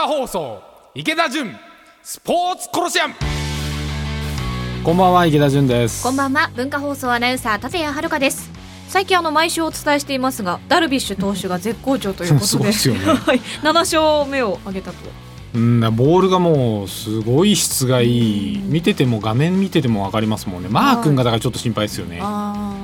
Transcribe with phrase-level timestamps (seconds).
[0.00, 0.62] 化放送
[0.94, 1.54] 池田純
[2.02, 3.14] スポーツコロシアム。
[4.82, 6.02] こんばんは池田純です。
[6.02, 8.50] こんばんは文化放送アナウンサー立谷遥です。
[8.88, 13.04] 最近あの毎週お伝えしていますがダルビッシュ投手が絶好調ということ そうでですよね。
[13.12, 14.96] はい、7勝目を挙げたと。
[15.52, 18.58] うんボールがもうすごい質がいい。
[18.58, 20.70] 見てても画面見てても分かりますもんね。
[20.70, 22.20] マー君がだからちょっと心配ですよね。
[22.22, 22.79] あ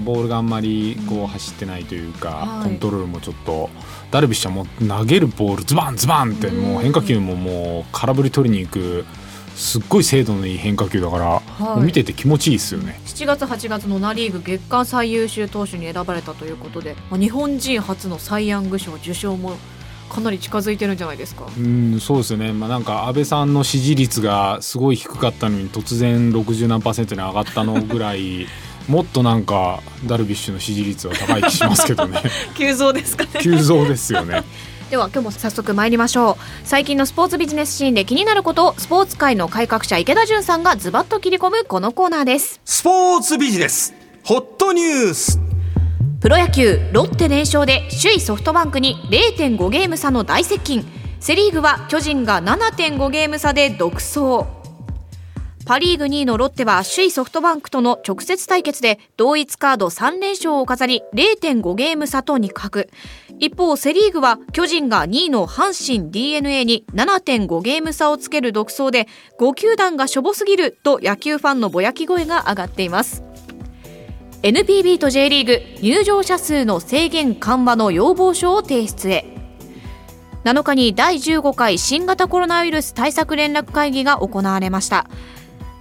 [0.00, 2.68] かボールがあんまりこう走ってないというか、はい。
[2.68, 3.70] コントロールもちょっと
[4.10, 6.72] ダルビッシュはもう投げるボールズバンズバンってうん。
[6.72, 9.04] もう変化球ももう空振り取りに行く
[9.54, 11.82] すっごい精度のいい変化球だから、はい。
[11.82, 13.00] 見てて気持ちいいですよね。
[13.06, 19.56] 7月8月のナ・リーグ月間最優秀投手に選ばれたということで、まあ、日本人初のサイ・ヤング賞受賞も
[20.10, 21.46] かなり近づいてるんじゃないですか。
[21.56, 28.46] うんそうですよね、まあ、なんか安倍さんの支持率がすごい低かったのに突然60何パーセントに上がったのぐらい
[28.88, 32.20] もっとなんかダルビッシュの支持率は高い気しますけどね。
[32.56, 33.30] 急増ですかね。
[33.40, 34.42] 急増ですよね。
[34.90, 36.36] では今日も早速参りましょう。
[36.64, 42.60] 最近のスポーツビジネスシーンで気になることをスポーツ界の改革者池田純さんがズバッと切り込むこのコーナーです。
[42.64, 43.94] スポーツビジネス。
[44.24, 45.38] ホットニュース。
[46.20, 50.84] プロ野球ロッテ連勝で首位ソフトバンクに0.5ゲーム差の大接近。
[51.20, 54.59] セ・リーグは巨人が7.5ゲーム差で独走
[55.70, 62.86] パ・リーグ2位のロッテは首位ソフトバンクとの直接対決で同一カード3連勝を飾り0.5ゲーム差とに角
[63.38, 69.06] 一方セ・リーグは巨人が2位の阪神 d n a に7.5ゲーム差をつける独走で
[69.38, 73.22] 5球団がしょぼすぎると野球ファンのぼやき声が上がっています。
[74.42, 79.24] NPB と J リーグ入場者数の制限緩和の要望書を提出へ。
[80.42, 85.06] 7日に第15回新型コロナウイルス対策連絡会議が行われました。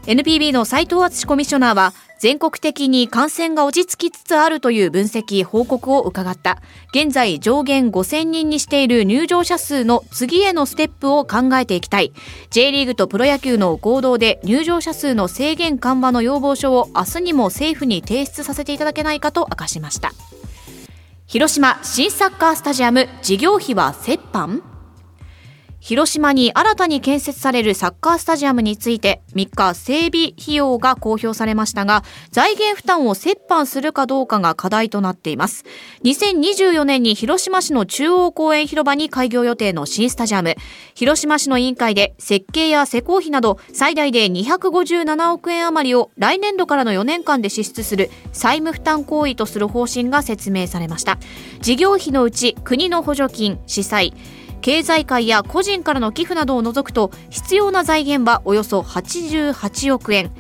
[0.10, 6.64] NPB の斉藤敦コミッショナーは全国的に感染が落ち着きつつあるという分析報告を伺った。
[6.92, 12.12] 現在上限5000人にしている入場者数の次へのステップを考えていきたい。
[12.50, 20.14] J リーグとプロ野球の合同で入場者数の制限緩和の要望書を明日にも政府に提出させていただけないかと明かしました。
[21.28, 24.79] 広島新サッカースタジアム事業費は折半？
[25.80, 35.64] 広島に新たに建設されるサッカースタジアムについて3日整備費用が公表されましたが財源負担を折半するかどうかが課題となっています。
[36.04, 40.56] 2024年に広島市の中央公園広場に開業予定の新スタジアム。
[40.96, 51.18] 広島市の委員会で設計や施工費など最大で257億円余りを来年度からの4年間で支出する債務負担行為とする方針が説明されました。
[51.62, 54.14] 事業費のうち国の補助金市債
[54.62, 60.32] 経済界や個人からの寄付などを除くと必要な財源はおよそ88億円。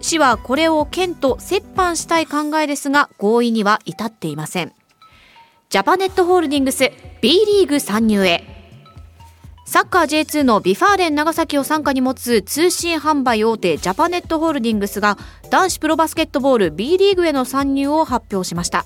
[0.00, 4.72] 市はこれを県と折半したい考えですが合意には至っていません。
[5.68, 8.44] ジャパネットホールディングス B リーグ参入へ。
[9.66, 15.16] サッカー J2 の V・ファーレン長崎を傘下に持つ通信販売大手ジャパネットホールディングスが
[15.48, 18.84] 男子プロバスケットボール B リーグへの参入を発表しました。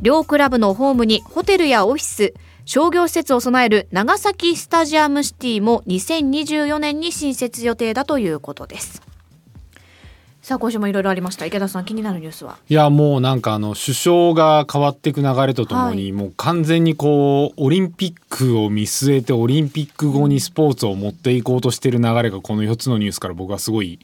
[0.00, 2.32] 両クラブのホームにホテルやオフィス
[2.68, 9.02] 商業施設を備える長崎スタジアムシティも2024年に新設予定だということです。
[10.42, 11.46] さあ今週もいろいろありました。
[11.46, 12.58] 池田さん気になるニュースは？
[12.68, 16.12] いやもうなんかあの首相が変わっていく流れとともに、はい。
[16.12, 24.00] もう完全にこうオリンピックを見据えてオリンピック後にスポーツを持っていこうとしている流れがこの4つのニュースから僕はすごい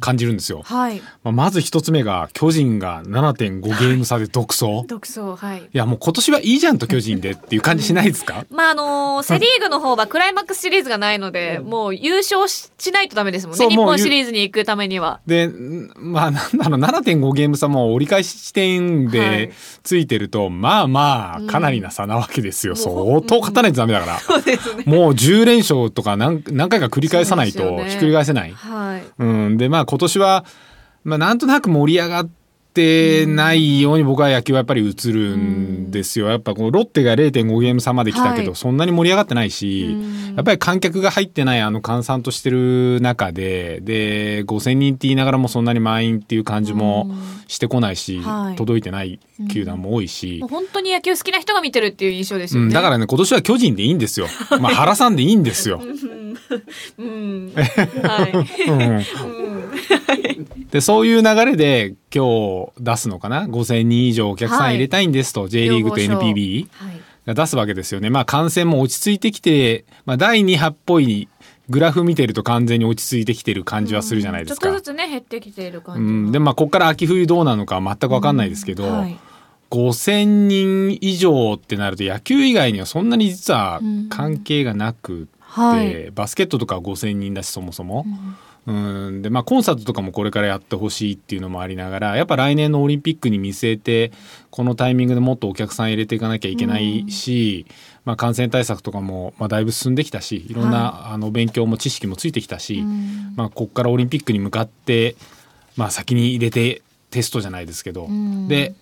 [0.00, 0.62] 感じるんですよ。
[0.64, 1.00] はい。
[1.22, 4.84] まあ、まず一つ目が巨人が7.5ゲーム差で独走。
[4.86, 5.62] 独走はい。
[5.62, 8.44] いやもう今年はいいじゃんと巨人でっていう感じしないですか？
[8.50, 15.20] まああのーセ・リーグの方はクライマックスシリーズがないので、もう優勝ししないとダメですもんね日本シリーズに行くためには。
[15.26, 19.10] でんまあなんだろう7.5ゲーム差も折り返し地点はい。
[19.10, 24.84] でついてると、まあまあかなりな差なわけですよ、うん相当勝たないとダメだから、そうですね。
[24.86, 28.52] もう10連勝とか何何回か繰り返さないとひっくり返せない。
[28.52, 29.04] はい。
[29.18, 30.44] うん、でまあ今年は、
[31.04, 32.30] まあ、なんとなく盛り上がっ
[32.78, 36.28] てないように僕は野球はやっぱり映るんですよ。
[36.28, 38.56] やっぱこうロッテが0.5ゲーム差まで来たけど、はい。
[38.56, 40.34] そんなに盛り上がってないし、うん。
[40.36, 47.10] やっぱり観客が入ってないあの閑散としてる中で、で、5000人って言いながらもそんなに満員っていう感じも
[47.48, 48.56] してこないし、はい。
[48.56, 49.18] 届いてない
[49.50, 50.40] 球団も多いし。
[50.48, 54.28] 本当に野球好きな人が見てるっていう印象ですよね、うん、だからね、今年は巨人でいいんですよ。
[54.60, 55.82] まあ原さんでいいんですよ。
[56.98, 57.52] うん。
[57.54, 59.04] はい、うん。
[60.70, 67.00] でそういう流れで今日出すのかな？5,000人以上お客さん入れたいんですと、J リーグと NPB はい。
[67.26, 68.10] が出すわけですよね。
[68.10, 71.28] まあ感染も落ち着いてきて、まあ、第2波っぽい
[71.68, 74.66] グラフ見てると完全に落ち着いてきてる感じはするじゃないですか。
[74.66, 79.18] ちょっとずつね減ってきている感じがうん、でまあここから秋冬どうなのか全く分かんないですけど、はい。
[79.70, 86.10] 5,000人以上ってなると野球以外にはそんなに実は関係がなくはい。
[86.10, 88.04] バスケットとかは5,000人だしそもそも。
[88.06, 88.34] うん
[89.22, 94.12] でまあ、コンサートとかもこれからやってほしいっていうのもありながらやっぱ来年のオリンピックに見据えて
[94.50, 97.64] このタイミングでもっとお客さん入れていかなきゃいけないし、
[98.04, 102.84] まあ、感染対策とかも、まあ、だいぶ進んできたしいろんな、あの勉強も知識もついてきたし、
[103.36, 105.16] まあ、ここからオリンピックに向かって、
[105.76, 108.48] まあ、先に入れてテストじゃないですけど、ん。
[108.48, 108.74] で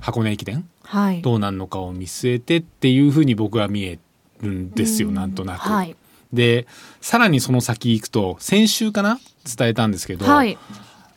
[0.00, 0.66] 箱根駅伝？
[0.84, 1.20] はい。
[1.20, 3.98] どうなるのかを見据えてっていうふうに僕は見え
[4.40, 5.68] るんですよ、なんとなく。
[5.68, 5.94] はい
[6.32, 6.66] で
[7.00, 9.18] さらにその先行くと先週かな？
[9.44, 10.56] 伝えたんですけど、はい。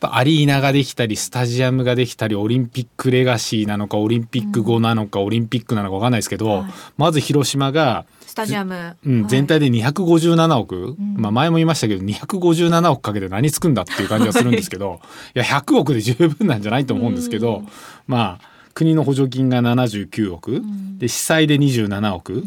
[0.00, 9.30] アリーナができたりスタジアムができたりオリンピックレガシーなのかオリンピック後なのか、オリンピックなのか分かんないですけど、はいまず広島が、スタジアム、うんはい。
[9.30, 15.00] 全体で257億、まあ、前も言いましたけど257億かけて何作るんだっていう感じがするんですけど
[15.34, 15.38] い。
[15.38, 17.62] や100億で十分なんじゃないと思うんですけど、
[18.06, 20.62] まあ国の補助金が79億、
[20.98, 22.44] で被災で27億、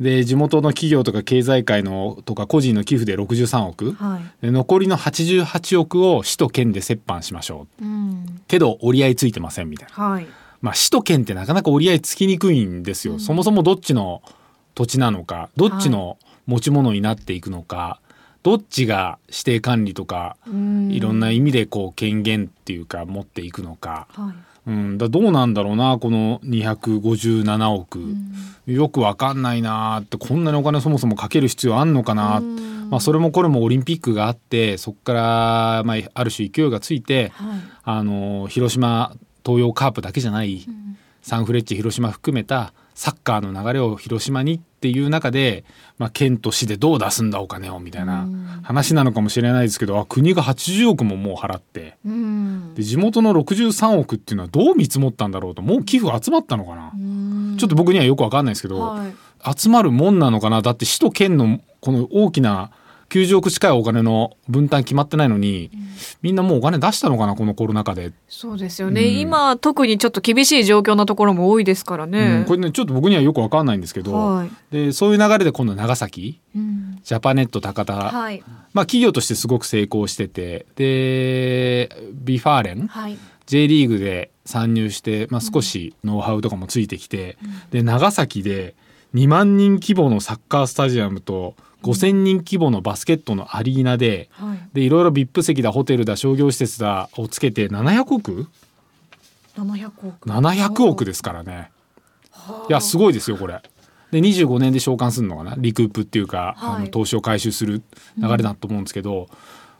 [0.00, 4.46] で地元の企業とか経済界のとか個人の寄付で63億、はい。
[4.46, 7.84] で残りの88億を市と県で折半しましょう。
[7.84, 8.42] うん。
[8.48, 10.04] けど折り合いついてませんみたいな。
[10.04, 10.26] はい。
[10.62, 14.22] まあ、市と県ってなかなか折り合いつきにくいんですよ、そもそもどっちの
[14.74, 18.00] 土地なのかどっちの持ち物になっていくのか、
[18.42, 20.90] どっちが指定管理とかうん。
[20.90, 28.00] いろんな意味でこう権限っていうか持っていくのか、はいうん、だどうなんだろうなこの257億、
[28.66, 32.40] よくわかんないなーってこんなにお金そもそもかける必要あんのかな、
[32.90, 37.60] まあ、それもこれもオリンピックがあってそこから、まあ、ある種勢いがついて、はい。
[37.84, 39.14] あの広島
[39.44, 40.66] 東洋カープだけじゃない、
[41.22, 45.64] サンフレッチェ広島含めたサッカーの流れを広島にっていう中で、
[45.96, 48.28] まあ、県と市でどう出すんだお金をみたいな
[48.62, 51.96] 話なのかもしれないですけどあ国が80億ももう払って。
[52.04, 52.74] うん。
[52.74, 56.92] で地元の63億っていうのはどう見積もったんだろうともう寄付集まったのかな、
[57.58, 59.14] ちょっと僕にはよくわかんないですけど、はい。
[59.58, 60.60] 集まるもんなのかな。
[60.60, 62.70] だって市と県のこの大きな
[63.10, 65.70] 90億近いお金の分担決まってないのに、
[66.22, 68.12] みんなもうお金出したのかなこのコロナ禍で。
[68.28, 69.18] そうですよね、うん。
[69.18, 74.50] 今特にちょっと厳しい状況のところも多いですからうねん、これねちょっと僕にはよくわかんないんですけど、はい。
[74.70, 77.00] でそういう流れで今度長崎うん。
[77.02, 78.42] ジャパネット高田、はい。
[78.72, 83.18] まあ企業としてすごく成功しててで V・ファーレンはい。
[83.46, 87.36] J リーグで参入して、まあ、少しノウハウとかもついてきて、
[87.72, 88.76] で長崎で
[89.14, 94.58] 2万人規模のサッカースタジアムと5,000人規模のバスケットのアリーナではい。
[94.74, 98.48] でいろいろ VIP 席だホテルだ商業施設だをつけて700億
[99.56, 100.28] ？700億。
[100.28, 101.70] 700億ですからね。
[102.68, 103.60] いやすごいですよこれ。
[104.10, 105.54] で25年で償還するのかな？
[105.58, 106.76] リクープっていうか、はい。
[106.76, 107.82] あの投資を回収する
[108.18, 109.28] 流れだと思うんですけど、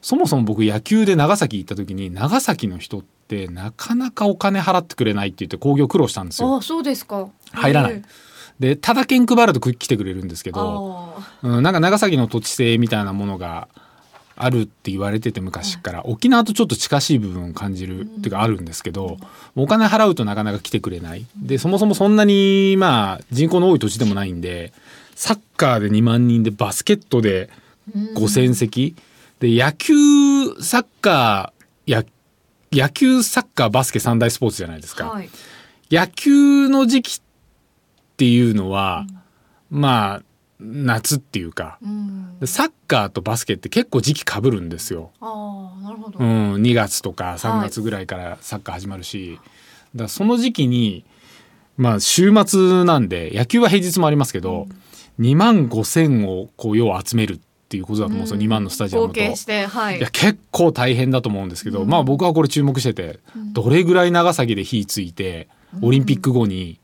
[0.03, 6.57] そもそも僕野球で長崎行った時に長崎の人ってなかなかお金払ってくれないって言って興行苦労したんですよ。
[6.57, 7.29] あそうですか。
[7.53, 7.93] 入らない。
[7.93, 8.03] へえ
[8.61, 13.69] でただ券配ると来てくれるんですけど、あうん、なんか長崎の土地性みたいなものが
[14.37, 19.17] あるって言われてて昔から、沖縄とちょっと近しい部分を感じる、っていうかあるんですけど
[19.57, 21.27] お金払うとなかなか来てくれない。
[21.37, 24.73] でそもそもそんなにまあ人口の多い土地でもないんで
[25.15, 27.49] サッカーで2万人でバスケットで
[27.95, 28.95] 5,000席、
[29.41, 29.95] で野球
[30.61, 32.05] サッカーや
[32.73, 35.07] 野球サッカーバスケ三大スポーツじゃないですか。
[35.09, 35.31] はい。
[35.91, 37.30] 野球の時期って
[38.25, 39.07] いうのは、
[39.71, 40.23] まあ
[40.61, 42.39] 夏っていうかうん。
[42.39, 45.11] でサッカーとバスケって結構時期かぶるんですよ。
[45.21, 49.39] ああなるほど、うん、2月とか3月ぐらいからサッカー始まるし、
[49.95, 51.05] だからその時期に
[51.77, 54.67] まあ週末なんで野球は平日もありますけど、
[55.19, 59.21] 2万5千をこう要は集めるっていうことだと思うんですよ、2万のスタジアムと。
[59.21, 59.99] はい。
[59.99, 63.21] いや結構大変だと思うんですけど、まあ僕はこれ注目してて、
[63.53, 65.49] どれぐらい長崎で火ついて
[65.81, 66.80] オリンピック後に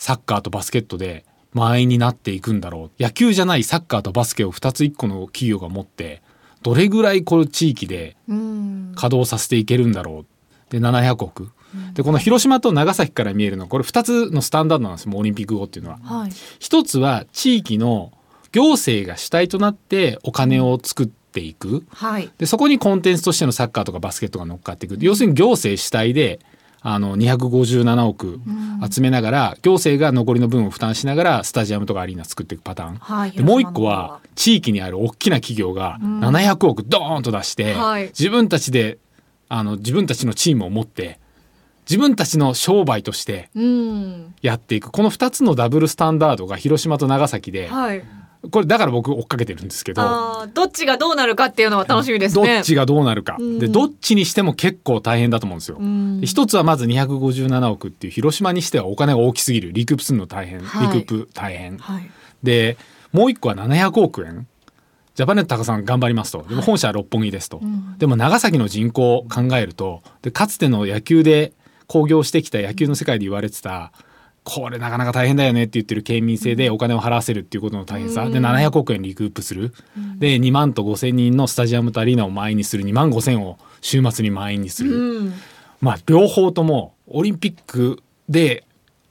[0.00, 3.02] サッカーとバスケットで満員になっていくんだろう。
[3.02, 6.22] 野球じゃないサッカーとバスケを2つ1個の企業が持って
[6.62, 8.92] どれぐらいこの地域でうん。
[8.94, 10.72] 稼働させていけるんだろう。
[10.72, 11.50] で700億。
[11.92, 15.98] でこの広島と長崎から見えるのはこれ2つのスタンダードなんですよもうオリンピック後っていうのは。
[16.02, 16.30] はい。
[16.58, 18.10] 一つは地域の
[18.52, 21.84] 行政が主体となってお金を作っていく。
[21.92, 22.30] はい。
[22.38, 24.96] でそこにコンテンツとしてのサッカーとかバスケットが乗っかっていく。
[24.98, 26.40] 要するに行政主体で
[26.82, 28.40] あの257億
[28.88, 38.06] 集めながら、行政が残りの分を負担しながらスタジアムとかアリーナ作っていくパターン、はいでもう一個は地域にある大きな企業が700億ドーンと出して、はい。
[38.06, 38.98] 自分たちで
[39.48, 41.18] あの自分たちのチームを持って
[41.88, 44.34] 自分たちの商売としてうん。
[44.42, 44.90] やっていく。
[44.90, 48.04] この2つのダブルスタンダードが広島と長崎で、はい
[48.50, 50.46] これだから僕追っかけてるんですけど。
[50.54, 53.58] どっちがどうなるかっていうのは楽しみですどねっちがどうなるか、ん。
[53.58, 55.78] でどっちにしても結構大変だと思うんですよ。
[55.78, 56.20] ん。
[56.20, 60.96] で一つはまず257億っていう広島にしてはお金が大きすぎるリクープするの大変、はい。
[60.96, 61.76] リクープ大変。
[61.78, 62.10] はい。
[62.42, 62.78] で
[63.12, 64.46] もう一個は700億円。
[65.14, 66.44] ジャパネット高さん頑張りますと。
[66.48, 67.60] でも本社は六本木ですと、
[67.98, 71.52] でも長崎の人口を考えるとでかつての野球で
[71.88, 73.92] 興行してきた野球の世界で言われてた
[74.42, 79.72] これなかなか大変だよねって言ってる県民性でお金を払わせるっていうことの大変さ、で700億円リクープする、
[80.16, 82.84] で2万と5,000人のスタジアムとアリーナを満員にする。
[82.84, 85.32] 2万5,000を週末に満員にする、
[85.80, 88.64] まあ両方ともオリンピックで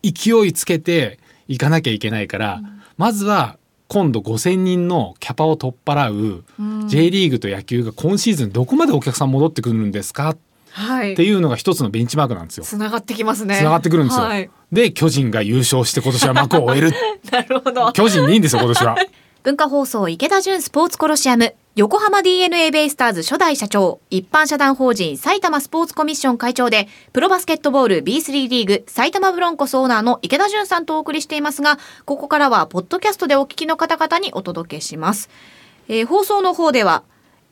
[0.04, 2.62] 勢いつけていかなきゃいけないから、
[2.98, 3.58] まずは
[3.88, 6.44] 今度5,000人のキャパを取っ払う
[6.88, 10.36] J リーグと野球が今シーズンどこまでお客さん戻ってくるんですか？
[10.72, 11.14] はい。
[11.14, 12.64] っていうのが一つのベンチマークなんですよ。
[12.64, 13.58] つながってきますね。
[13.58, 14.26] つながってくるんですよ。
[14.26, 16.92] はい、で巨人が優勝して今年は幕を終える。
[17.32, 17.92] なるほど。
[17.94, 18.96] 巨人でいいんですよ今年は。
[19.42, 21.56] 文化放送池田純スポーツコロシアム。
[21.76, 24.02] 横浜 DNA ベイスターズ初代社長。
[24.10, 35.30] 一般社団法人埼玉スポーツコミッション会長でプロバスケットボール B3 リーグ埼玉ブロンコスオーナーの池田純さんとお送りしていますがここからはポッドキャストでお聞きの方々にお届けします、
[35.88, 37.04] えー放送の方では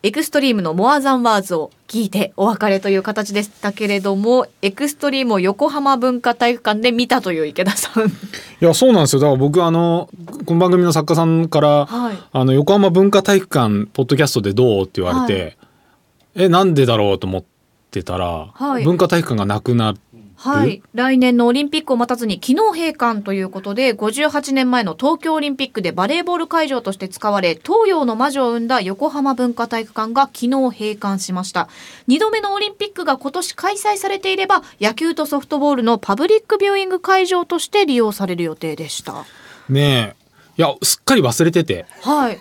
[0.03, 8.05] エクストリームのモアザンワーズを聞いてお別れという形でしたけれどもエクストリームを横浜文化体育館で見たという池田さん。
[8.07, 8.11] い
[8.59, 9.21] やそうなんですよ。
[9.21, 10.07] だから僕あの
[10.45, 12.17] この番組の作家さんから、はい。
[12.31, 15.57] あの横浜文化体育館ポッドキャストでどうって言われて、
[16.35, 17.43] えなんでだろうと思っ
[17.89, 18.83] てたら、はい。
[18.83, 19.97] 文化体育館がなくなる
[20.39, 20.83] はい。
[20.93, 31.69] 来年のオリンピックを待たずに昨日閉館ということで、58年前の東京オリンピックでバレーボール会場として使われ、東洋の魔女を生んだ横浜文化体育館が昨日閉館しました。
[32.07, 39.25] 2度目のオリンピックが今年開催されていれば、野球とソフトボールのパブリックビューイング会場として利用される予定でした。
[39.69, 40.27] ねえ
[40.57, 42.39] いやすっかり忘れててはい。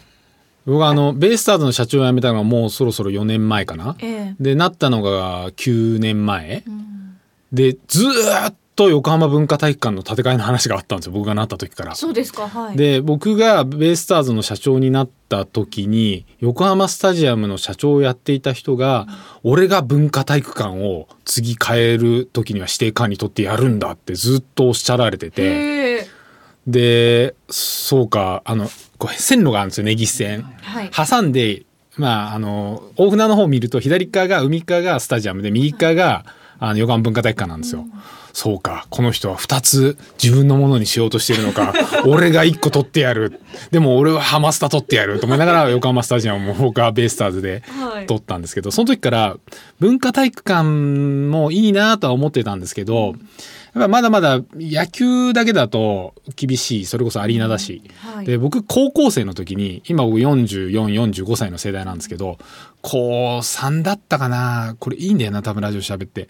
[0.65, 3.97] 僕はあのベイスターズの社長を辞めたのがもうそろそろ4年前かな。
[4.01, 6.65] ええでなったのが9年前、
[7.57, 11.95] でずーっと横浜文化体育館の建て替えの話があったんですよ僕がなった時から。
[11.95, 12.77] そうですか、はい。
[12.77, 19.07] で僕がベイスターズの社長になった時に横浜スタジアムの社長をやっていた人が、
[19.43, 26.07] 俺が文化体育館を次変える時には指定管理取ってやるんだってずっとおっしゃられてて。
[26.67, 30.43] でそうかあのこう線路があるんですよ根岸線。
[30.43, 30.91] はい。
[30.91, 31.65] 挟んで
[31.97, 36.27] まああの大船の方を見ると左側が海側がスタジアムで右側が
[36.59, 37.85] あの予感文化体育館なんですよ。
[38.37, 41.73] そうかこの人は2つ自分のものにしようとしてるのか
[42.05, 43.41] 俺が1個取ってやる。
[43.71, 45.21] でも俺はハマスタ取ってやる。
[45.21, 48.07] と思いながら 横浜スタジアムも僕はベイスターズではい。
[48.07, 49.39] 取ったんですけどその時から
[49.81, 53.17] 文化体育館もいいなとは思ってたんですけどやっ
[53.75, 58.27] ぱまだまだ野球だけだと厳しいそれこそアリーナだし、はい。
[58.27, 62.37] で僕高校生の時に今僕4445歳の世代なんですけど
[62.83, 64.77] 高3だったかな。
[64.79, 66.29] これいいんだよな多分ラジオ喋って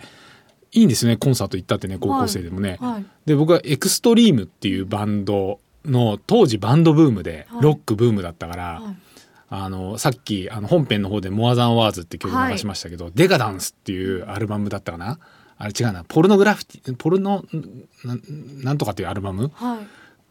[0.76, 2.78] いいんですよねコンサート行ったってね高校生でもね。
[2.80, 3.04] はい。
[3.24, 8.96] で僕はエクストリームっていうバンドの当時バンドブームではいロックブームだったから、はい
[9.48, 15.20] あのさっきあの本編の方で「モアザンワーズ」って曲流しましたけど「デカダンス」っていうアルバムだったかな？
[15.56, 17.44] あれ違うなポルノグラフィティポルノ
[18.04, 18.16] な
[18.64, 19.52] なんとかっていうアルバム？
[19.54, 19.78] はい。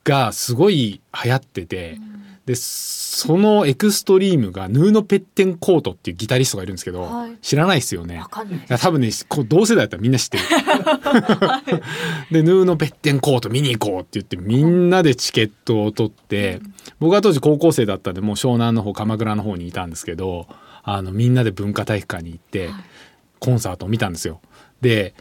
[0.06, 1.98] がすごい流行ってて、
[2.46, 8.24] でそのエクストリームがヌーノ・ペッテンコートっていうギタリストがいるんですけど、はい知らないですよね。
[8.80, 10.44] 多分ねこう同世代だったらみんな知ってる。
[12.32, 16.62] でヌーノ・ペッテンコート見に行こうって言ってみんなでチケットを取って、
[17.00, 20.48] 僕は当時高校生だったんでもう湘南の方鎌倉の方にいたんですけど
[20.84, 22.70] あのみんなで文化体育館に行って
[23.40, 24.40] コンサートを見たんですよ。
[24.82, 25.16] で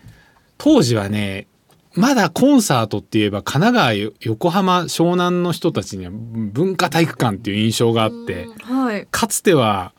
[0.59, 1.47] 当時はね
[1.95, 9.07] まだコンサートって言えば神奈川横浜湘南の人たちには文化体育館っていう印象があってはい。
[9.11, 9.93] かつては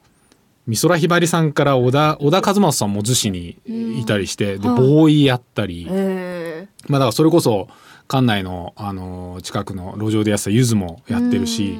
[0.68, 3.58] 美空ひばりさんから小田小田和正さんも逗子に
[4.00, 6.68] いたりして、ではいボーイやったり、ええ。
[6.88, 7.68] まあだからそれこそ
[8.08, 11.80] 館内の、あの近くの路上でやってたゆずもやってるし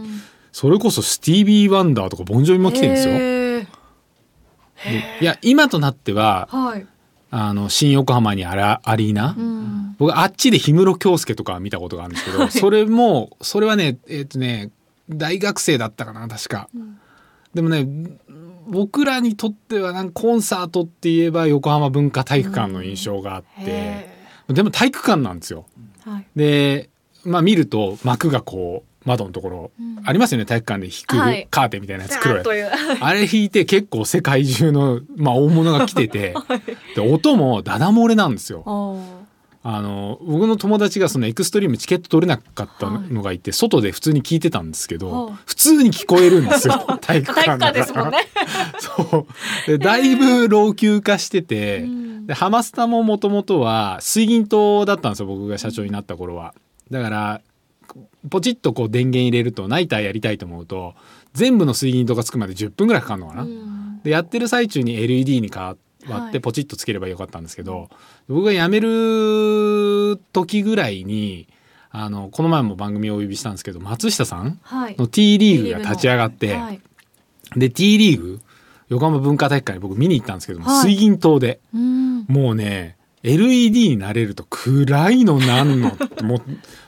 [0.52, 3.16] それこそスティービー・ワンダーとかボンジョビも来てるんですよ。
[5.22, 6.88] いや今となってははい。
[7.38, 9.96] あの新横浜にあらアリーナ、うん。
[9.98, 14.72] 僕あっちで氷室京介とか見たことがあるんですけど、それもそれはねえっ、とね
[15.10, 16.70] 大学生だったかな確か、
[17.54, 17.86] でもね
[18.68, 24.16] 僕らにとってはなんかコンサートって言えば横浜文化体育館の印象があって、へ
[24.48, 25.66] でも体育館なんですよ。
[26.06, 26.28] えはい。
[26.38, 26.90] で
[27.26, 29.72] まあ見ると幕がこう窓のところ、
[30.04, 30.46] ありますよね。
[30.46, 31.48] 体育館で引くはい。
[31.50, 32.64] カーテンみたいなやつ黒い。
[32.64, 36.34] あれ引いて結構世界中の、まあ、大物が来てて、
[36.96, 38.64] で音もダダ漏れなんですよ。
[39.68, 45.36] あの僕の友達がそのエクストリームチケット取れなかったのがいて、外で普通に聞いてたんですけど、はい。
[45.46, 46.86] 普通に聞こえるんですよ。
[47.02, 48.12] 体育館館だから。
[48.80, 49.26] そ
[49.68, 49.72] う。
[49.72, 52.28] でだいぶ老朽化してて、ん。
[52.28, 56.54] でハマスタももともとは水銀棟だったんですよ僕が社長になった頃は。
[56.92, 57.42] だから
[58.30, 60.96] ポチッとこう電源入れるとナイターやりたいと思うと
[61.34, 63.44] 全部の水銀とかつくまで10分ぐらいかかるのかな。
[63.44, 64.02] うん。
[64.04, 65.76] でやってる最中に LED に変わ
[66.08, 66.30] はい。
[66.30, 67.90] ってポチッとつければよかったんですけど、
[68.28, 71.48] 僕が辞める時ぐらいに
[71.90, 74.96] あのこの前も番組をお呼びしたんですけど松下さんはい。
[74.98, 76.82] の T リーグが立ち上がって、はい。
[77.56, 78.40] で T リーグ
[78.90, 80.82] 横浜文化体育館に僕見に行ったんですけども、はい。
[80.84, 81.60] 水銀灯で。
[81.74, 82.26] うん。
[82.28, 85.90] もうね LED になれると暗いのなんの？
[85.90, 86.42] っても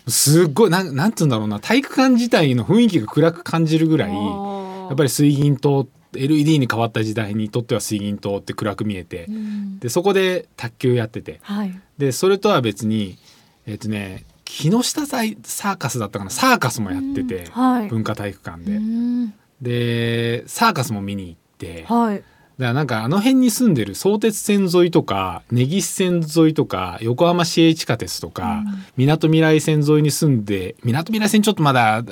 [0.05, 1.59] うすっごいなんなんつうんだろうな。
[1.59, 9.79] 体育館自体の雰囲気が暗く感じるぐらいややっぱり水銀灯 LED に変わった時代にとっては水銀灯って暗く見えてうん。
[9.79, 11.39] でそこで卓球やってて。
[11.41, 11.81] はい。
[11.97, 13.17] でそれとは別に
[13.65, 16.31] えっ、とね木下祭サーカスだったかな。
[16.31, 17.51] サーカスもやってて、うん。
[17.51, 17.87] はい。
[17.89, 19.33] 文化体育館うで、ん。
[19.61, 22.23] でサーカスも見に行って、はい
[22.57, 28.63] だからなんかあの辺に住んでる相鉄線沿いとか根岸線沿いとか横浜市営地下鉄とか
[28.95, 32.03] みなとみらい線沿いに住んでみなとみらい線ちょっとまだ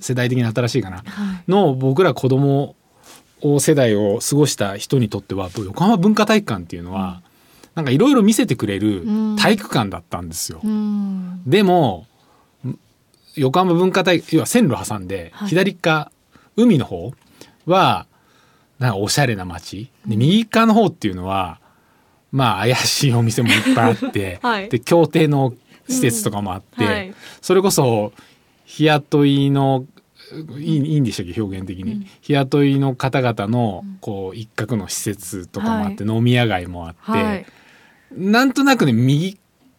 [0.00, 0.98] 世代的に新しいかな。
[0.98, 1.04] はい。
[1.50, 2.76] の僕ら子供
[3.40, 7.22] を世代を過ごした人にとっては横浜文化体育館っていうのは
[7.74, 9.36] なんかいろいろ見せてくれるうん。
[9.36, 10.60] 体育館だったんですよ。
[10.62, 11.40] うん。
[11.46, 12.06] でも
[12.66, 12.78] ん
[13.36, 15.48] 横浜文化体要は線路挟んで、はい。
[15.48, 16.12] 左側
[16.56, 17.14] 海の方
[17.64, 18.06] は
[18.78, 19.90] なんかおしゃれな街。
[20.06, 21.60] で右側の方っていうのは
[22.30, 24.68] まあ怪しいお店もいっぱいあって、 はい。
[24.68, 25.54] で協定の
[25.88, 27.14] 施設とかもあって、うんはい。
[27.40, 28.12] それこそ
[28.64, 29.84] 日雇いの
[30.58, 31.40] いいいいんでしたっけ？
[31.40, 32.06] 表現的に、うん。
[32.20, 37.46] 日雇いの方々のこう一角の施設とかもあって、飲み屋街もあって、はい。
[38.12, 39.38] なんとなくね右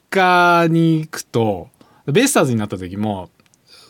[0.10, 1.70] 側に行くと
[2.08, 3.30] ベイスターズになった時も、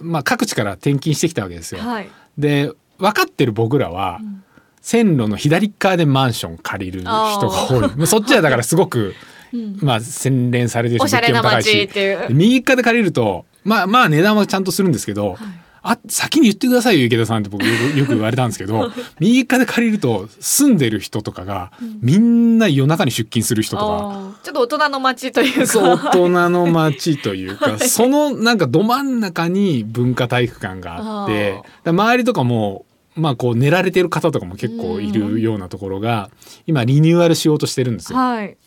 [0.02, 1.82] まあ、各地から転勤してきたわけですよ。
[1.82, 2.10] はい。
[2.38, 4.44] で分かってる僕らは、ん
[4.82, 7.82] 線路の左側でマンション借りる人が多い。
[7.98, 9.16] まあそっちはだからすごく、
[9.52, 9.80] うん。
[9.82, 11.90] まあ、洗練されてるし物件も高いし
[12.30, 15.38] 右側で借りるとまあまあ値段はちゃんとするんですけど、
[15.82, 17.64] あ先に言ってくださいよ池田さんって僕
[17.98, 21.72] よく言われたんですけど 右側で借りると住んでる人とかが、
[22.02, 24.30] みんな夜中に出勤する人とか。
[24.44, 25.68] ちょっと大人の街というか。
[25.68, 36.30] そう大人の街というか、そのなんかど真ん中に文化体育館があって周りとかもまあこう寝られてる方とかも結構いるようなところが
[36.68, 38.20] 今リニューアルしようとしてるんですよ。
[38.20, 38.58] はい。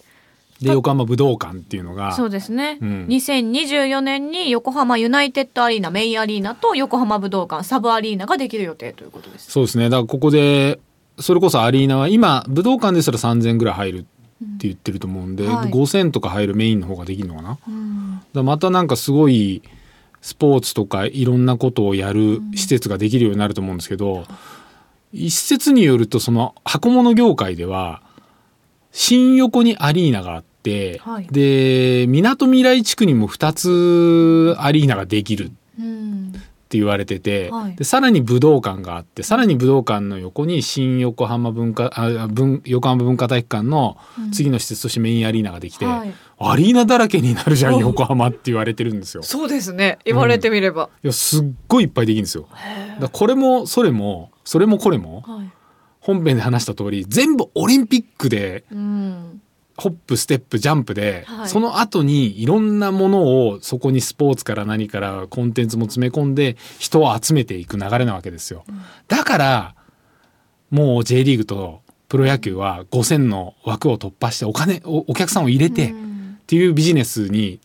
[0.61, 3.07] で横浜武道館っていうのがそうですね、うん。
[3.07, 9.51] 2024年に横浜ユナイテッドアリーナメインアリーナと横浜武道館サブアリーナができる予定ということです。
[9.51, 9.85] そうですね。
[9.91, 10.79] だからここで
[11.19, 14.03] それこそアリーナは今武道館ですら3,000ぐらい入るっ
[14.59, 15.71] て言ってると思うんで、はい。
[15.71, 17.59] 5,000とか入るメインの方ができるのかな。
[17.67, 18.21] うん。
[18.33, 19.63] らまたなんかすごい
[20.23, 24.25] スポーツとかいろんなことをやる施設ができるようになると思うんですけど、
[25.13, 28.03] 一説によるとその箱物業界では
[28.93, 31.27] 新横にアリーナがあって、はい。
[31.27, 35.51] でみなとみらい地区にも2つアリーナができる。
[35.79, 36.22] うん
[36.73, 37.77] って言われてて、はい。
[37.77, 43.99] でさらに武道館があってさらに武道館の横に新横浜文化あ文横浜文化体育館の
[44.33, 46.15] 次の施設としてメインアリーナができて、はい。
[46.39, 47.81] アリーナだらけになるじゃんお。
[47.81, 49.23] 横浜って言われてるんですよ。
[49.23, 49.99] そうですね。
[50.07, 52.49] 言われてみれば、いやすっごいいっぱいできるんですよ。
[53.01, 55.51] だこれもそれもそれもこれもはい。
[56.01, 59.42] 本編で話した通り全部オリンピックでうん
[59.83, 61.49] ホップステップジャンプで、はい。
[61.49, 68.64] その後にいろんなものをそこにスポーツから何からコンテンツも詰め込んで人を集めていく流れなわけですよ。
[69.09, 69.75] だから
[70.71, 76.38] もう J リーグとプロ野球は5000の枠を突破してお金おお客さんを入れて、うん。
[76.40, 77.59] っていうビジネスに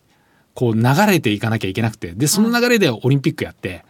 [0.54, 2.12] こう流れていかなきゃいけなくて。
[2.14, 3.84] でその流れでオリンピックやって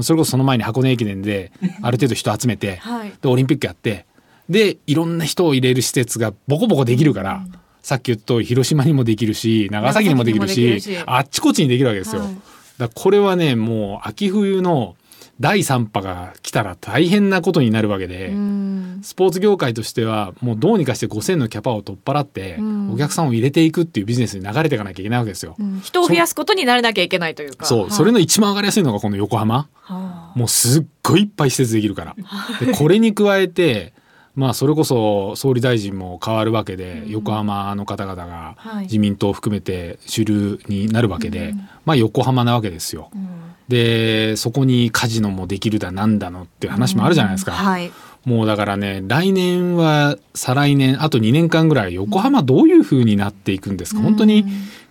[0.00, 1.50] それこそその前に箱根駅伝で
[1.82, 3.12] ある程度人集めてはい。
[3.20, 4.06] でオリンピックやって
[4.48, 7.44] でいろんな人を入れる施設がボコボコできるから、
[7.82, 12.22] さっき言った広島にもできるし長崎にもできるしあっちこっちにできるわけですよ。
[12.22, 12.36] はい
[12.78, 14.96] だこれはねもう秋冬の
[15.40, 18.28] 第3波が来たら大変なことになるわけで。
[18.28, 25.56] うんスポーツ業界としてはもうどうにかして5,000のキャパを取っ払ってうんお客さんを入れていくっていうビジネスに流れていかなきゃいけないわけですよ。
[25.58, 29.56] うん人を増やすことになれなきゃいけないというかそう、はいそれの一番上がりやすいのがこの横浜。
[29.56, 32.16] はあもうすっごいいっぱい施設できるから。
[32.64, 33.92] でこれに加えて
[34.34, 38.84] まあそれこそ総理大臣も変わるわけで、横浜の方々がはい。
[38.84, 43.10] 自民党を含めて主流になるわけで、まあ横浜なわけですよ。
[43.14, 43.28] うん。
[43.68, 47.52] でそこにカジノもできるだなんだのっていう話もあるじゃないですか。
[47.52, 47.92] はい。
[48.24, 54.46] もうだからね来年は再来年あと2年間ぐらい横浜どういう風になっていくんですか、本当に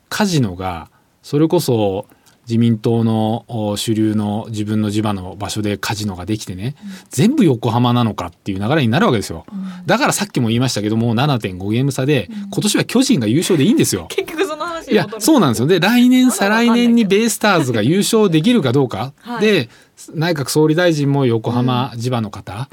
[0.09, 0.89] カジノが
[1.23, 2.05] それこそ
[2.47, 6.75] 自民党のお主流の自分の地場の場所でカジノができてね、
[7.09, 9.45] 全部横浜なのかっていう流れになるわけですよ。
[9.85, 14.07] だからさっきも言いましたけども7.5ゲーム差で、今年は巨人が優勝でいいんですよ。
[14.09, 15.67] 結局その話いや、そうなんですよ。
[15.67, 19.13] で、来年、再来年にベイスターズが優勝できるかどうか。
[19.21, 19.69] はいで、
[20.15, 22.69] 内閣総理大臣も横浜地場の方、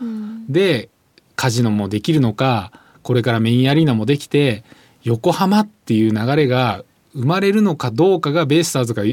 [0.48, 0.88] で、
[1.36, 4.64] カジノもできるのか、これからメインアリーナもできて、
[5.02, 9.04] 横浜っていう流れが生まれるのかどうかがベイスターズが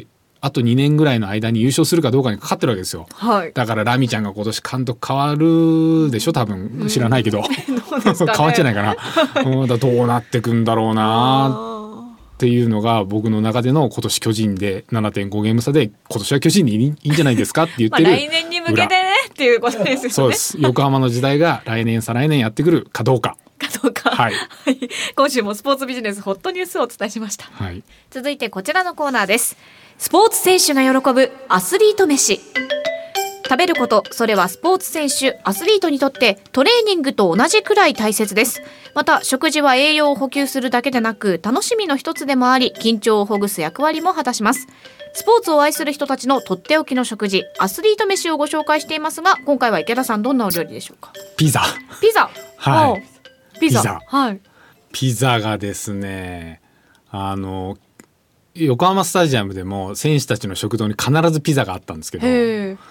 [0.46, 3.08] あと2年ぐらいの間に優勝するかどうかにかかってるわけですよ。
[3.14, 3.52] はい。
[3.54, 6.34] だからラミちゃんが今年監督変わるでしょ？
[6.34, 6.86] 多分。
[6.88, 7.48] 知らないけど、 ど
[7.98, 8.34] うですかね。
[8.38, 8.96] 変わっちゃないかな、
[9.44, 11.46] うん、だどうなってくんだろうな。
[11.46, 11.75] あ
[12.36, 20.10] っていうのが僕の中での今年巨人で7.5ゲーム差で今年は巨人にいいんじゃないですかって言ってる、来年に向けてねっていうことですよね。
[20.10, 20.58] そうです。
[20.60, 23.38] 横浜の時代が来年再来年やってくるかどうか。
[23.58, 24.10] かどうか。
[24.12, 24.34] はい。
[25.16, 27.46] 今週もスポーツビジネスホットニュースをお伝えしました。
[27.46, 27.84] はい。
[28.12, 29.56] 続いてこちらのコーナーです。
[29.98, 32.42] スポーツ選手が喜ぶアスリート飯
[33.56, 34.04] 食べること。
[34.12, 38.62] それはスポーツ選手アスリートにとってトレーニングと同じくらい大切です。
[38.94, 44.68] また食事は栄養を補給するだけでなく楽しみの一つでもあり緊張をほぐす役割も果たします。
[45.14, 51.14] スポーツを愛する人たちのとっておきの食事アスリート飯をご紹介していますが今回は池田さんどんなお料理でしょうか？
[51.38, 51.62] ピザ。
[52.02, 52.30] ピザ？
[52.58, 52.92] はい。
[53.56, 53.80] おピザ。
[53.80, 54.02] ピザ。
[54.06, 54.42] はい。
[54.92, 56.60] ピザがですね
[57.10, 57.78] あの
[58.56, 62.26] 横浜スタジアムでも選手たちの食堂に必ずピザがあったんですけど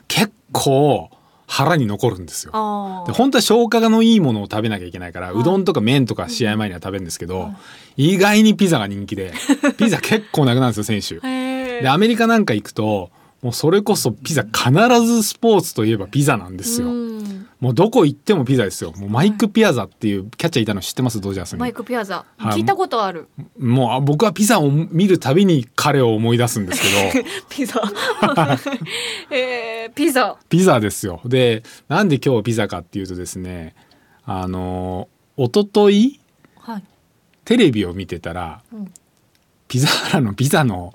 [0.08, 1.10] 結構
[1.46, 3.04] 腹に残るんですよ。
[3.06, 7.50] で本当は消化のいいものを食べなきゃいけないから、うどんとか麺とか試合前には食べるんですけど、
[7.96, 9.32] 意外にピザが人気で
[9.76, 11.26] ピザ結構なくなるんですよ選手。
[11.26, 13.10] へでアメリカなんか行くと
[13.42, 14.72] もうそれこそピザ必
[15.06, 16.88] ずスポーツといえばピザなんですよ。
[17.64, 18.92] うんもうどこ行ってもピザですよ。
[18.92, 21.18] もうマイク・ピアザっていうキャッチャーいたの知ってます？
[21.18, 21.60] ドジャースに。
[21.60, 22.26] マイク・ピアザ。
[22.36, 22.58] はい。
[22.58, 23.28] 聞いたことある。
[23.58, 26.82] もうあ僕はピザを見るたびに彼を思い出すんです
[27.14, 27.26] けど。
[27.48, 27.80] ピザ。
[29.32, 30.36] えー、ピザ。
[30.50, 31.22] ピザですよ。
[31.24, 33.74] でなんで今日ピザかっていうとですね
[34.26, 36.20] あの一昨日
[36.58, 36.84] はい。
[37.46, 38.92] テレビを見てたら、うん。
[39.68, 40.92] ピザーラのピザの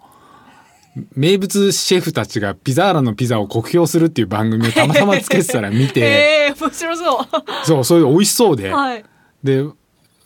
[1.15, 5.99] 名物シェフたちがピザーラのピザを酷評するっていう番組を たまたまつけてたら見て。
[6.01, 7.27] えー、面白そう。
[7.65, 9.05] そうそれで美味しそうで、はい。
[9.43, 9.63] で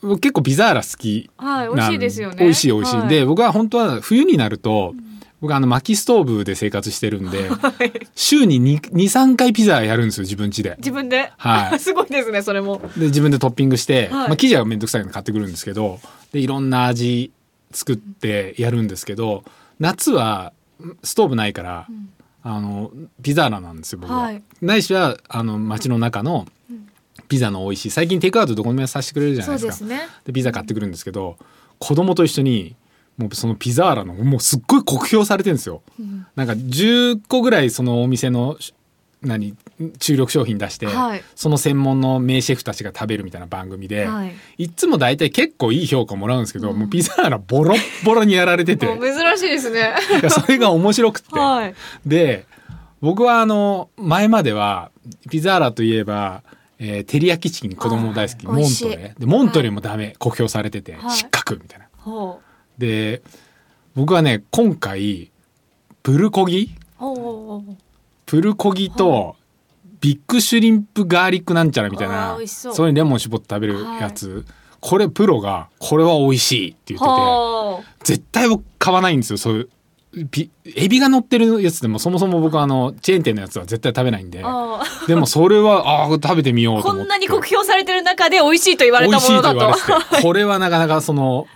[0.02, 2.36] 僕結構ピザーラ好きはい美味しいですよね。
[2.38, 3.08] 美味しい美味しい、はい。
[3.08, 4.94] で僕は本当は冬になると、
[5.40, 7.50] 僕あの薪ストーブで生活してるんで、
[8.14, 10.74] 週に23回ピザやるんですよ自分家で。
[10.78, 11.78] 自分で、はい。
[11.80, 12.80] すごいですねそれも。
[12.96, 14.10] で自分でトッピングして、はい。
[14.10, 16.00] まあ、生地はめんどくさいの買ってくるんですけど
[16.32, 17.30] でいろんな味
[17.72, 19.44] 作ってやるんですけど
[19.78, 20.52] 夏は
[21.02, 21.86] ストーブないから、
[22.42, 22.90] あの
[23.22, 24.18] ピザーラなんですよ僕は。
[24.18, 26.46] はいないしはあの街の中の
[27.28, 29.72] ピザの美味しい最近テイクアウトどこにもさせてくれるじゃないですか。
[29.72, 31.36] ですねでピザ買ってくるんですけど
[31.78, 32.76] 子供と一緒に
[33.16, 35.82] もうそのピザーラのもうすっごい酷評されてるんですよ。
[36.36, 38.74] なんか10個ぐらいそのお店のし
[39.24, 39.56] 何
[39.98, 41.22] 注力商品出して、はい。
[41.34, 44.34] その専門の名シェフたちが食べるみたいな番組で、はい。
[44.58, 48.86] い、つも大体結構いい評価もらうんですけど、もうピザーラボロッボロにやられてて。
[48.86, 49.94] 珍しいですね。
[50.20, 51.74] いやそれが面白くって、はい。
[52.06, 52.46] で
[53.00, 54.90] 僕はあの前までは
[55.30, 56.42] ピザーラといえば、
[56.78, 58.46] えー照り焼きチキン子供大好き。
[58.46, 59.14] モントレ。
[59.18, 61.10] でモントレもダメ、酷評されてて、はい。
[61.10, 61.86] 失格みたいな。
[62.78, 63.22] で
[63.94, 65.30] 僕はね今回
[66.02, 66.74] プルコギ
[68.34, 69.36] プルコギと
[70.00, 74.44] ビッグシュリンプガーリックなんちゃらみたいあなそれにレモン絞って食べるやつ、
[74.80, 79.70] これプロがこれは美味しいって言ってて絶対僕買わないんですよそう
[80.12, 84.42] いうピエビが乗ってるやつでもそもそも僕あのチェーン店のやつは絶対食べないんで。
[84.44, 87.02] あでもそれはあー食べてみようーと思って。
[87.02, 89.74] こんなに酷評されてる中で美味しいと言われたものだと。
[90.22, 91.46] これはなかなかその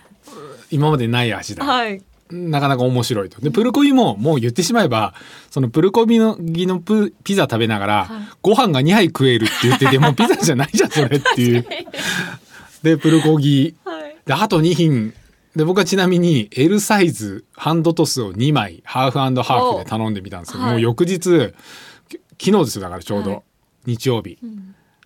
[0.71, 3.41] 今までない味だ、はいなかなか面白いと。
[3.41, 5.15] で、プルコギももう言ってしまえば、
[5.51, 11.67] そのプルコギのギのプピザ食べながら、はいご飯が2杯食えるって言ってて、 もうピザじゃないじゃん、それっていう。
[12.83, 13.75] で、プルコギ。
[13.85, 15.15] はいで、あと2品。
[15.57, 21.19] で、僕はちなみに L サイズハンドトスを2枚、ハーフハーフで頼んでみたんですけど、はいもう翌日、
[22.39, 23.43] き昨日ですよ、だからちょうど、はい
[23.87, 24.39] 日曜日。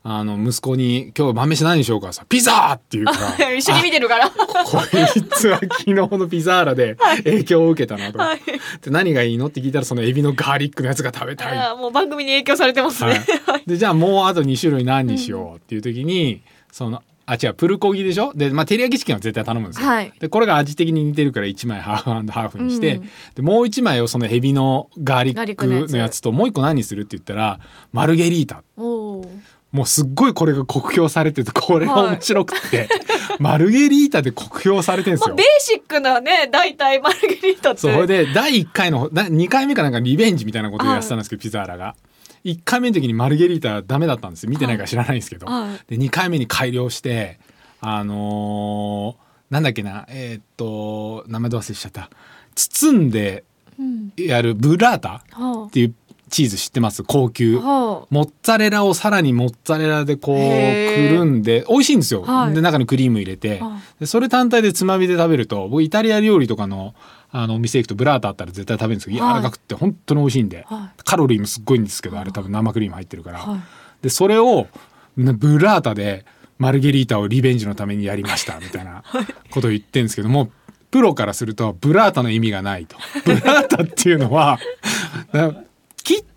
[0.04, 4.30] あの、息子に、今日晩飯何にしようかさ、ピザって言うから、 一緒に見てるから。
[4.30, 8.18] こいつは昨日のピザーラで影響を受けたなと。
[8.18, 8.40] はい。
[8.80, 11.76] で何がいいのって聞いたらそのエビのガーリックのやつが食べたい。
[11.76, 18.32] もう番組に影響されてますね、はい、でじゃあもうあと2種類何にしようっていう時に、そのあ違うプルコギでしょ？
[18.34, 20.12] で、まあ、照り焼きチキンは絶対頼むんですよ、はい。
[20.18, 27.60] でこれが味的に似てるから1枚ハーフハーフにして、うんでもう1枚をそのエビのガーリックのやつともう1個何にするって言ったら
[27.92, 28.64] マルゲリータ。
[28.76, 29.28] おー
[29.72, 32.88] もうすっごいこれが酷評されててこれが面白くて、
[33.38, 35.46] マルゲリータで酷評されてるんですよまあベー。
[35.60, 41.96] シックなね大体マルゲリータってそれで第1回の、だ2回目かなんかリベンジみたいなことをやってたんですけど、ピザーラが。
[42.44, 44.50] 1回目の時にマルゲリータダメだったんですよ。
[44.50, 45.46] 見てないから知らないんですけど。
[45.46, 47.38] はいで、2回目に改良して、
[47.80, 52.08] あのーなんだっけな、えーっと、名前ど忘れしちゃった。
[52.54, 53.44] 包んで
[53.78, 55.94] うんやるブラータはっていう
[56.32, 57.04] チーズ知ってます？
[57.04, 57.58] 高級。
[57.60, 62.54] モッツァレラをさらにモッツァレラでこうくるんで美味しいんですよ、はい。
[62.54, 66.94] で中にクリーム入れて、はでそれ単体でつまみで食べると僕イタリア料理とかの
[67.30, 69.34] あのお店行くとブラータあったら絶対食べるんですけど、はい。
[69.34, 71.02] 柔らかくって本当に美味しいんで、はい。
[71.04, 73.60] カロリーもすっごいんですけどあれ多分生クリーム入ってるから、はい。
[74.02, 74.66] でそれを
[75.16, 76.24] なブラータで
[76.58, 79.02] マルゲリータをリベンジのためにやりましたみたいな
[79.50, 80.50] ことを言ってるんですけども
[80.90, 82.96] プロからするとブラータの意味がないと。
[83.24, 84.58] ブラータっていうのは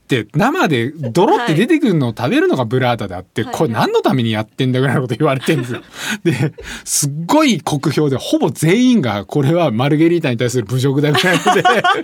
[0.05, 5.81] って生でドロって出てくるのを食べるのがブラータであって、はいこれ何のためにやってんだぐらいのこと言われてるんですよ。
[6.23, 11.63] ですっごい酷評でほぼ全員がこれはマルゲリータに対する侮辱だぐらいので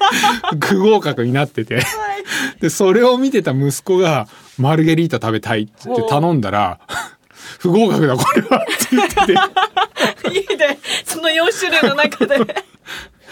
[0.65, 1.81] 不合格になってて。
[2.59, 6.79] でそれを見てた息子がマルゲリータ食べたいって言って頼んだら
[7.59, 9.33] 不合格だこれはって言ってて。
[10.31, 12.37] 家でその4種類の中で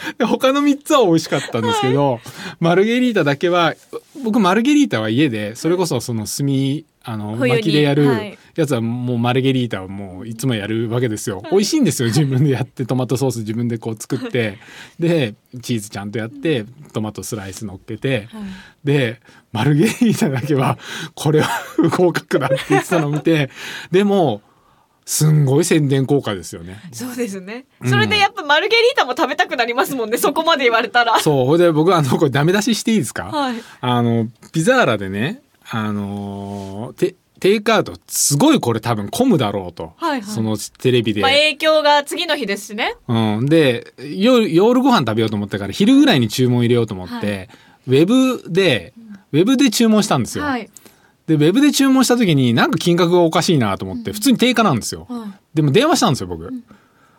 [0.17, 2.19] で他の3つは美味しかったんですけど、
[2.59, 3.75] マルゲリータだけは
[4.23, 6.45] 僕マルゲリータは家でそれこそその炭
[7.03, 8.37] あの薪でやるはい。
[8.55, 14.57] やつはもうマルゲリータはもういつもやるわけですよ、美味しいんですよ 自分でやってトマトソース自分でこう作って。
[14.99, 18.27] でチーズちゃんとやってトマトスライス乗っけて、
[18.83, 19.19] で
[19.53, 20.77] マルゲリータだけは
[21.15, 23.49] これは不合格だって言ってたのを見て
[23.91, 24.41] でも
[25.11, 26.79] すんごい宣伝効果ですよね。
[26.91, 31.57] そうですねそれでやっぱマルゲリータも食べたくなりますもんねそこまで言われたらそう。
[31.57, 33.23] で僕あの、これダメ出ししていいですか？
[33.25, 35.41] はいあの、ピザーラでね、
[35.71, 39.93] あのーテ、テイクアウト、すごいこれ多分混むだろうと。
[39.97, 41.21] はいはいそのテレビで。
[41.21, 43.45] まあ影響が次の日ですしねうん。
[43.47, 47.49] で、夜、夜ご飯食べようと思ったから、昼ぐらいに注文入れようと思って、
[47.87, 48.93] ウェブで、
[49.31, 50.43] ウェブで注文したんですよ。
[50.43, 50.69] はい
[51.29, 55.05] で、ウェブで注文した時になんか金額がおかしいなと思って、普通に定価なんですよ。
[55.09, 55.39] はい。
[55.53, 56.51] でも電話したんですよ、僕。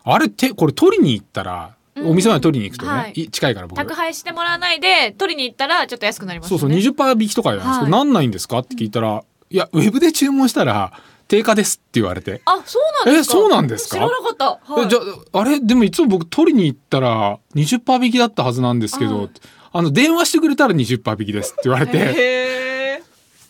[0.03, 3.11] あれって、これ取りに行ったら、お店まで取りに行くとね、はい。
[3.15, 3.77] い近いから僕。
[3.77, 7.81] 宅配してもらわないで取りに行ったらちょっと安くなりますそうそう、20%引きとかじゃないですか。
[7.83, 7.91] はい。
[7.91, 10.91] なんないんですかって聞いたら、いや、ウェブで注文したら、
[11.27, 12.41] 定価ですって言われて。
[12.43, 13.37] あそうなんですか？
[13.37, 13.95] えそうなんですか？
[13.95, 14.85] 知らなかった、はい。
[14.85, 14.99] えじゃ
[15.33, 15.59] あ、あれ？
[15.61, 19.29] でもいつも僕取りに行ったら、20%引きだったはずなんですけど、はい
[19.73, 22.60] あの、電話してくれたら20%引きですって言われて、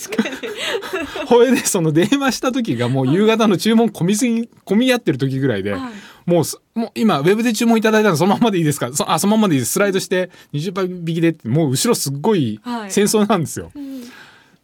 [1.26, 5.80] ほいで、その電話した時がもう夕方の注文込みすぎ、込み合ってる時ぐらいで、はい
[6.26, 8.92] もうす、もう今、ウェブで注文いただいたのそのままでいいですか？
[8.92, 9.72] そあ、そのままでいいです。
[9.72, 13.72] スライドして20%引きでって、もう後ろすっごいはい戦争なんですよ。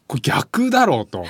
[0.06, 1.24] これ逆だろうと。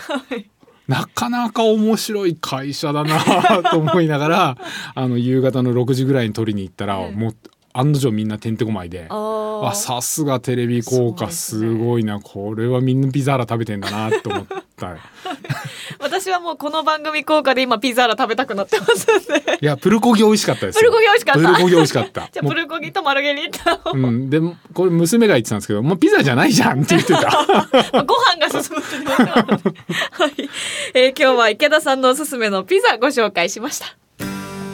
[0.89, 4.59] なかなか面白い会社だなと思いながら、
[4.95, 7.37] あの、夕方の6時ぐらいに取りに行ったら、はいもう、
[7.79, 14.97] 案の定みんなてんてこまいで、あさすがテレビ効果すごいな、これはみんなピザーラ食べてんだなと思った。
[15.99, 20.81] 私はもうこの番組効果で今ピザーラ食べたくなってますんでいや、プルコギ美味しかったですよ。
[20.81, 22.29] プルコギ美味しかったプルコギ美味しかった。
[22.33, 24.31] じゃプルコギとマルゲリータを、うん。
[24.31, 24.41] で、
[24.75, 27.21] これ娘が言ってたんですけど、もうピザじゃないじゃんって言ってた。
[28.05, 30.51] ご飯が進むって言ってましたはい、
[30.95, 33.87] えー今日は池田さんのおすすめのピザご紹介しました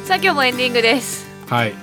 [0.04, 1.74] さあ今日もエンディングですはい。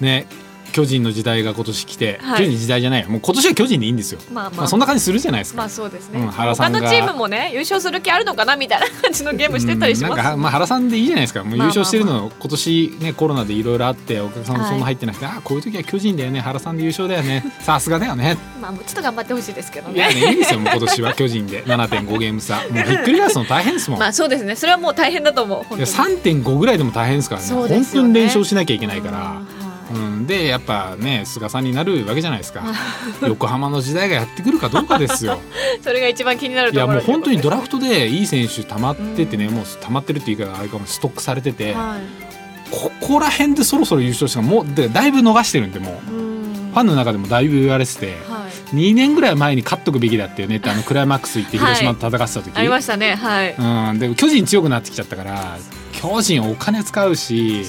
[0.00, 0.26] ね。
[0.70, 2.38] 巨人の時代が今年来て、はい。
[2.38, 3.08] 巨人の時代じゃないよ。
[3.08, 4.20] もう今年は巨人でいいんですよ。
[4.32, 4.68] まあまあ。
[4.68, 5.58] そんな感じするじゃないですか。
[5.58, 6.78] まあそうですね、うん原さんが。
[6.80, 11.44] 他のチームもね優勝する気あるのかなみたいな感じのゲームしてたりします、うんなんかまあ原さんでいいじゃないですか。
[11.44, 11.76] もう優まあまあ。
[11.76, 16.40] 勝してるの、今年ねコロナでいろいろあってお客さんもそんはない入ってなくて、 ああこういう時は巨人だよね。
[16.40, 17.44] 原さんで優勝だよね。
[17.60, 18.36] さすがだよね。
[18.60, 21.14] まあもうちょっと頑張ってほしいですけどいやねねいいんですよもう今年は。
[21.14, 21.64] 巨人で。
[21.66, 22.56] 7.5ゲーム差。
[22.56, 24.56] もうひっくり返すの大変ですもん、まあそうですね。
[24.56, 27.48] それはもう大変だと思う本いや当に3.5ぐらいでも大変ですからね。
[27.48, 27.54] ね。
[27.54, 29.59] 本当に連勝しなきゃいけないから。
[29.90, 30.02] うん。
[30.02, 32.64] はいうん、でやっぱね菅さんになるわけじゃないですか。
[33.22, 35.40] 横浜の時代がやってくるかどうかですよ。
[35.82, 42.70] それが一番気になるいやところもう本当にドララフトでいい選手溜まっててね、もう溜まってるっていうかあれかもストックされてて、はい。
[42.70, 46.14] ここら辺でそろそろ優勝してかもうでだいぶ逃してるんでもう。
[46.14, 46.30] うん。
[46.72, 48.76] ファンの中でもだいぶ言われてて、はい。
[48.76, 53.16] 2年ぐらい前に勝っとくべきだってよねってあの クライマックス行って広島と戦ってた時、ありましたね。
[53.16, 53.54] はい。
[53.58, 55.58] うん、でも巨人強くなってきちゃったから
[55.92, 57.66] 巨人お金使うし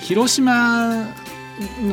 [0.00, 1.08] 広島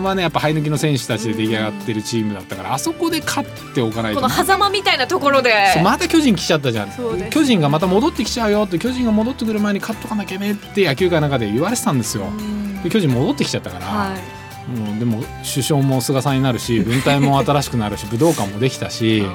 [0.01, 5.53] はねやっぱ生え抜きの選手たちで出来上がってるチームだったからあそこで勝っておかないことの狭間みたいなところで。
[5.83, 12.25] また巨人来ちゃったじゃん、そうです巨人がまた戻ってきちゃうよって巨人が戻ってくる前に勝っとかなきゃねって野球界の中で言われてたんですよ。
[12.25, 12.83] うん。
[12.83, 14.43] で巨人戻ってきちゃったから、はい。
[14.69, 19.25] もうでも首相も菅さんになるし 文体も新しくなるし武道館もできたし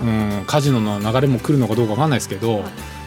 [0.00, 2.62] うん、カジノの流れも来るのかどうかわかんないですけど、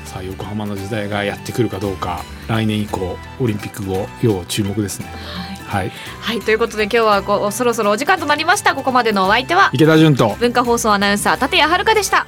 [0.06, 5.08] さあ横浜の時代がやってくるかどうか来年以降オリンピック後要注目ですね。
[5.72, 8.76] はい、はいということで今日はこうそろそろお時間となりました。
[8.76, 10.36] ここまでのお相手は池田純と。
[10.40, 12.28] 文化放送アナウンサー立谷遥でした